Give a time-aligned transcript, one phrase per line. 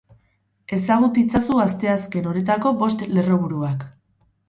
[0.77, 3.91] Ezagut itzazu asteazken honetako bost lerroburuak.